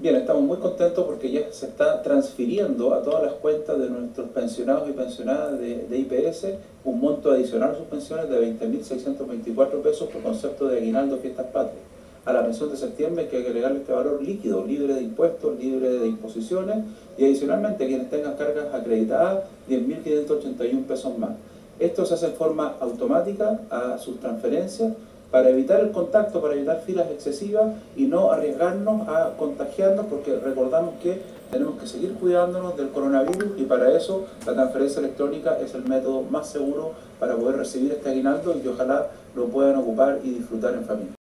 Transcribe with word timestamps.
Bien, 0.00 0.16
estamos 0.16 0.44
muy 0.44 0.56
contentos 0.56 1.04
porque 1.04 1.30
ya 1.30 1.52
se 1.52 1.66
está 1.66 2.00
transfiriendo 2.00 2.94
a 2.94 3.02
todas 3.02 3.22
las 3.22 3.34
cuentas 3.34 3.78
de 3.78 3.90
nuestros 3.90 4.30
pensionados 4.30 4.88
y 4.88 4.92
pensionadas 4.92 5.60
de, 5.60 5.86
IPS 5.90 6.54
un 6.84 6.98
monto 6.98 7.30
adicional 7.30 7.72
a 7.72 7.74
sus 7.76 7.84
pensiones 7.84 8.30
de 8.30 8.58
20.624 8.58 9.82
pesos 9.82 10.08
por 10.08 10.22
concepto 10.22 10.68
de 10.68 10.78
aguinaldo 10.78 11.18
fiestas 11.18 11.44
patrias. 11.48 11.84
A 12.24 12.32
la 12.32 12.42
pensión 12.42 12.70
de 12.70 12.78
septiembre 12.78 13.24
hay 13.24 13.28
que 13.28 13.46
agregarle 13.46 13.80
este 13.80 13.92
valor 13.92 14.22
líquido, 14.22 14.64
libre 14.64 14.94
de 14.94 15.02
impuestos, 15.02 15.58
libre 15.58 15.90
de 15.90 16.08
imposiciones 16.08 16.78
y 17.18 17.26
adicionalmente 17.26 17.86
quienes 17.86 18.08
tengan 18.08 18.36
cargas 18.38 18.72
acreditadas 18.72 19.44
10.581 19.68 20.84
pesos 20.86 21.18
más. 21.18 21.32
Esto 21.78 22.06
se 22.06 22.14
hace 22.14 22.28
en 22.28 22.32
forma 22.32 22.74
automática 22.80 23.60
a 23.68 23.98
sus 23.98 24.18
transferencias 24.18 24.94
para 25.30 25.48
evitar 25.50 25.80
el 25.80 25.92
contacto, 25.92 26.40
para 26.40 26.54
evitar 26.54 26.82
filas 26.82 27.10
excesivas 27.10 27.74
y 27.96 28.06
no 28.06 28.32
arriesgarnos 28.32 29.08
a 29.08 29.34
contagiarnos 29.36 30.06
porque 30.06 30.36
recordamos 30.36 30.94
que 31.02 31.20
tenemos 31.50 31.80
que 31.80 31.86
seguir 31.86 32.14
cuidándonos 32.14 32.76
del 32.76 32.90
coronavirus 32.90 33.58
y 33.58 33.64
para 33.64 33.96
eso 33.96 34.26
la 34.46 34.54
transferencia 34.54 35.00
electrónica 35.00 35.58
es 35.60 35.74
el 35.74 35.84
método 35.84 36.22
más 36.22 36.48
seguro 36.48 36.92
para 37.18 37.36
poder 37.36 37.56
recibir 37.56 37.92
este 37.92 38.08
aguinaldo 38.08 38.56
y 38.62 38.66
ojalá 38.68 39.08
lo 39.34 39.46
puedan 39.46 39.76
ocupar 39.76 40.20
y 40.22 40.30
disfrutar 40.30 40.74
en 40.74 40.84
familia. 40.84 41.14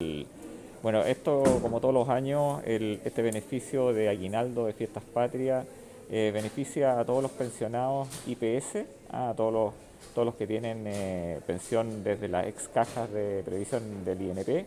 Bueno, 0.81 1.03
esto 1.03 1.43
como 1.61 1.81
todos 1.81 1.93
los 1.93 2.09
años, 2.09 2.61
este 2.65 3.21
beneficio 3.21 3.91
de 3.91 4.09
aguinaldo 4.09 4.65
de 4.65 4.73
fiestas 4.73 5.03
patrias 5.13 5.65
eh, 6.11 6.31
beneficia 6.33 6.99
a 6.99 7.05
todos 7.05 7.21
los 7.21 7.31
pensionados 7.31 8.07
IPS, 8.25 8.85
a 9.11 9.33
todos 9.37 9.53
los 9.53 9.73
todos 10.15 10.25
los 10.25 10.35
que 10.35 10.47
tienen 10.47 10.85
eh, 10.87 11.39
pensión 11.45 12.03
desde 12.03 12.29
las 12.29 12.47
ex 12.47 12.67
cajas 12.69 13.11
de 13.11 13.43
previsión 13.45 14.03
del 14.03 14.21
INP. 14.21 14.65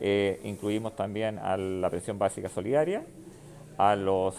Eh, 0.00 0.40
incluimos 0.44 0.94
también 0.94 1.38
a 1.38 1.56
la 1.56 1.88
pensión 1.88 2.18
básica 2.18 2.50
solidaria, 2.50 3.04
a 3.78 3.96
los 3.96 4.34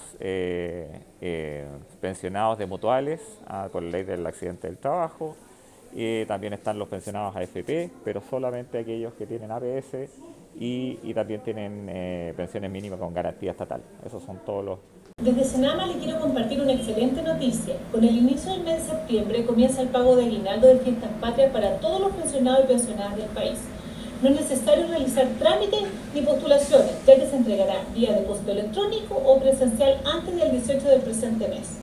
pensionados 2.01 2.59
de 2.59 2.65
mutuales 2.67 3.21
con 3.71 3.85
la 3.85 3.91
ley 3.91 4.03
del 4.03 4.25
accidente 4.27 4.67
del 4.67 4.77
trabajo, 4.77 5.35
también 6.27 6.53
están 6.53 6.77
los 6.77 6.87
pensionados 6.87 7.35
AFP, 7.35 7.89
pero 8.03 8.21
solamente 8.21 8.77
aquellos 8.77 9.13
que 9.13 9.25
tienen 9.25 9.49
APS 9.51 10.09
y, 10.59 10.99
y 11.01 11.13
también 11.13 11.41
tienen 11.41 12.33
pensiones 12.35 12.69
mínimas 12.69 12.99
con 12.99 13.13
garantía 13.13 13.51
estatal. 13.51 13.81
Esos 14.05 14.23
son 14.23 14.39
todos 14.45 14.65
los 14.65 14.79
desde 15.23 15.43
Senama 15.43 15.87
le 15.87 15.95
quiero 15.95 16.19
compartir 16.19 16.61
una 16.61 16.73
excelente 16.73 17.23
noticia. 17.23 17.73
Con 17.91 18.03
el 18.03 18.15
inicio 18.15 18.51
del 18.51 18.63
mes 18.63 18.83
de 18.83 18.91
septiembre 18.91 19.45
comienza 19.45 19.81
el 19.81 19.89
pago 19.89 20.15
de 20.15 20.25
aguinaldo 20.25 20.67
de 20.67 20.77
fiestas 20.77 21.09
patrias 21.19 21.51
para 21.51 21.79
todos 21.79 21.99
los 21.99 22.11
pensionados 22.11 22.63
y 22.63 22.67
pensionadas 22.67 23.17
del 23.17 23.25
país. 23.29 23.57
No 24.21 24.29
es 24.29 24.35
necesario 24.35 24.87
realizar 24.87 25.27
trámites 25.39 25.81
ni 26.13 26.21
postulaciones, 26.21 26.91
ya 27.05 27.15
que 27.15 27.27
se 27.27 27.35
entregará 27.35 27.83
vía 27.93 28.13
depósito 28.13 28.51
electrónico 28.51 29.15
o 29.15 29.39
presencial 29.39 29.99
antes 30.05 30.35
del 30.35 30.51
18 30.51 30.87
del 30.87 31.01
presente 31.01 31.47
mes. 31.47 31.67